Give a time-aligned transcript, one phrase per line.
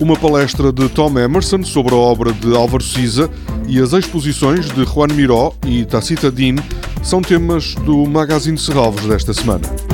[0.00, 3.30] uma palestra de Tom Emerson sobre a obra de Álvaro Siza
[3.66, 6.56] e as exposições de Juan Miró e Tacita Din
[7.02, 9.87] são temas do Magazine Serralvos desta semana.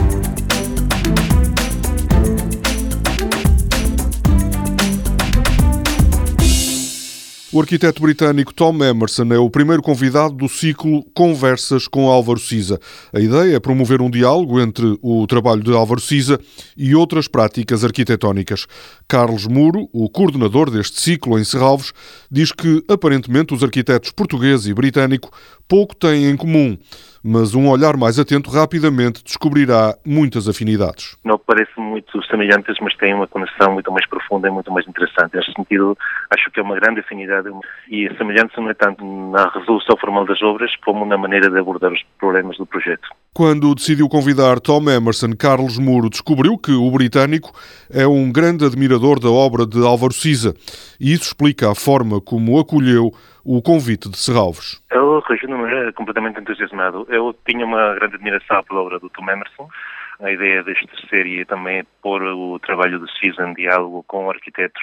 [7.55, 12.81] O arquiteto britânico Tom Emerson é o primeiro convidado do ciclo Conversas com Álvaro Siza.
[13.13, 16.41] A ideia é promover um diálogo entre o trabalho de Álvaro Siza
[16.77, 18.67] e outras práticas arquitetónicas.
[19.07, 21.93] Carlos Muro, o coordenador deste ciclo em Serralves,
[22.29, 25.31] diz que aparentemente os arquitetos português e britânico
[25.69, 26.77] pouco têm em comum
[27.25, 31.17] mas um olhar mais atento rapidamente descobrirá muitas afinidades.
[31.25, 35.35] Não parecem muito semelhantes, mas têm uma conexão muito mais profunda e muito mais interessante.
[35.35, 35.97] Neste sentido,
[36.31, 37.49] acho que é uma grande afinidade
[37.89, 41.59] e a semelhança não é tanto na resolução formal das obras como na maneira de
[41.59, 43.09] abordar os problemas do projeto.
[43.33, 47.53] Quando decidiu convidar Tom Emerson, Carlos Muro descobriu que o britânico
[47.91, 50.55] é um grande admirador da obra de Álvaro Siza
[51.01, 53.13] e isso explica a forma como acolheu
[53.45, 54.81] o convite de Serralves.
[54.91, 57.07] Eu reagiu de completamente entusiasmado.
[57.09, 59.69] Eu tinha uma grande admiração pela obra do Tom Emerson.
[60.21, 64.83] A ideia desta série também é pôr o trabalho do Siza em diálogo com arquitetos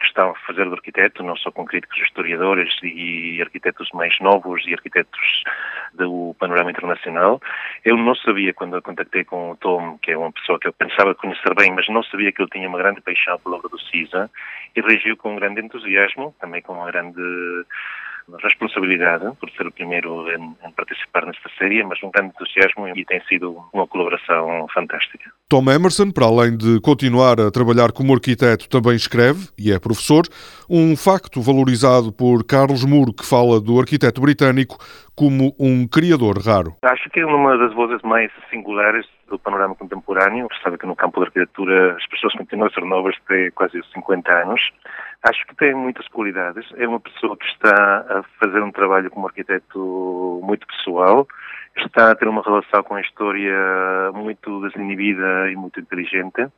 [0.00, 4.66] que estão a fazer do arquiteto, não só com críticos historiadores e arquitetos mais novos
[4.66, 5.44] e arquitetos
[5.92, 7.40] do panorama internacional.
[7.84, 10.72] Eu não sabia, quando eu contactei com o Tom, que é uma pessoa que eu
[10.72, 13.78] pensava conhecer bem, mas não sabia que ele tinha uma grande paixão pela obra do
[13.78, 14.30] Cisa,
[14.74, 17.20] e reagiu com um grande entusiasmo, também com uma grande
[18.42, 23.04] responsabilidade por ser o primeiro em, em, participar nesta série, mas um grande entusiasmo e
[23.04, 25.30] tem sido uma colaboração fantástica.
[25.48, 30.24] Tom Emerson, para além de continuar a trabalhar como arquiteto, também escreve e é professor.
[30.68, 34.78] Um facto valorizado por Carlos Muro, que fala do arquiteto britânico
[35.14, 36.76] como um criador raro.
[36.82, 40.48] Acho que é uma das vozes mais singulares do panorama contemporâneo.
[40.62, 44.32] Sabe que no campo da arquitetura as pessoas continuam a ser novas de quase 50
[44.32, 44.60] anos.
[45.22, 46.66] Acho que tem muitas qualidades.
[46.76, 51.28] É uma pessoa que está a fazer um trabalho como arquiteto muito pessoal,
[51.76, 56.48] está a ter uma relação com a história muito desinibida e muito inteligente.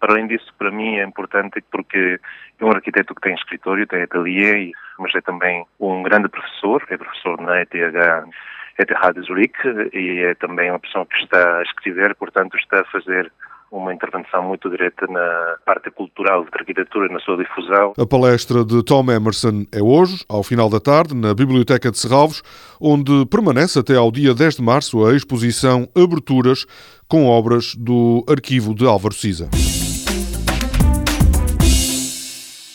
[0.00, 2.18] Para além disso, para mim é importante porque
[2.58, 6.96] é um arquiteto que tem escritório, tem ateliê, mas é também um grande professor, é
[6.96, 7.74] professor na ETH
[8.78, 12.84] ETH de Zurique e é também uma pessoa que está a escrever, portanto está a
[12.84, 13.32] fazer
[13.76, 17.92] uma intervenção muito direta na parte cultural da arquitetura e na sua difusão.
[17.98, 22.42] A palestra de Tom Emerson é hoje, ao final da tarde, na Biblioteca de Serralvos,
[22.80, 26.66] onde permanece até ao dia 10 de março a exposição Aberturas
[27.08, 29.48] com obras do arquivo de Álvaro Siza.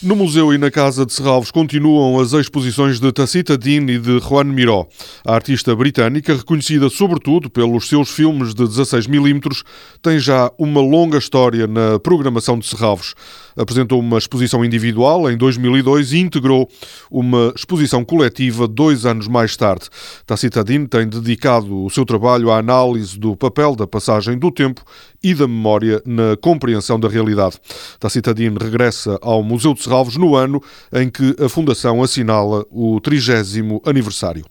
[0.03, 4.17] No museu e na Casa de Serralves continuam as exposições de Tacita Dean e de
[4.17, 4.88] Juan Miró.
[5.23, 9.63] A artista britânica, reconhecida sobretudo pelos seus filmes de 16mm,
[10.01, 13.13] tem já uma longa história na programação de Serralves.
[13.56, 16.68] Apresentou uma exposição individual em 2002 e integrou
[17.12, 19.85] uma exposição coletiva dois anos mais tarde.
[20.25, 24.83] Tacita Dean tem dedicado o seu trabalho à análise do papel da passagem do tempo
[25.23, 27.57] e da memória na compreensão da realidade.
[28.00, 30.63] Tacita Dean regressa ao Museu de Serralves Serralves no ano
[30.94, 34.46] em que a Fundação assinala o 30 aniversário.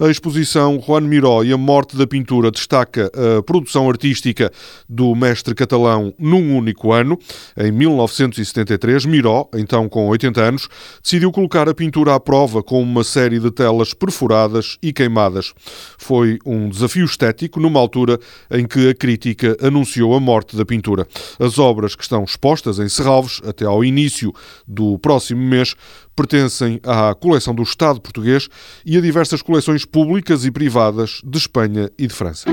[0.00, 4.50] A exposição Juan Miró e a Morte da Pintura destaca a produção artística
[4.88, 7.18] do mestre catalão num único ano.
[7.56, 10.68] Em 1973, Miró, então com 80 anos,
[11.02, 15.52] decidiu colocar a pintura à prova com uma série de telas perfuradas e queimadas.
[15.98, 18.18] Foi um desafio estético numa altura
[18.50, 21.06] em que a crítica anunciou a morte da pintura.
[21.38, 24.32] As obras que estão expostas em Serralves até ao início
[24.78, 25.74] do próximo mês
[26.14, 28.48] pertencem à coleção do Estado português
[28.86, 32.48] e a diversas coleções públicas e privadas de Espanha e de França.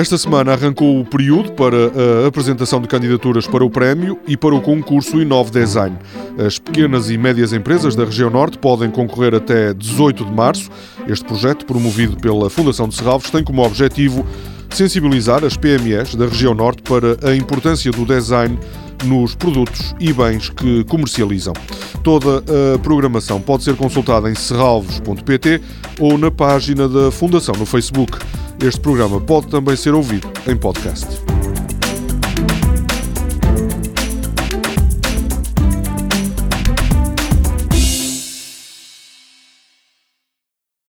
[0.00, 1.76] Esta semana arrancou o período para
[2.24, 5.94] a apresentação de candidaturas para o prémio e para o concurso Inove Design.
[6.38, 10.70] As pequenas e médias empresas da região norte podem concorrer até 18 de março.
[11.06, 14.24] Este projeto, promovido pela Fundação de Serralves, tem como objetivo
[14.76, 18.58] sensibilizar as PMEs da região norte para a importância do design
[19.04, 21.54] nos produtos e bens que comercializam.
[22.02, 22.42] Toda
[22.74, 25.60] a programação pode ser consultada em serralvos.pt
[25.98, 28.18] ou na página da Fundação no Facebook.
[28.62, 31.29] Este programa pode também ser ouvido em podcast.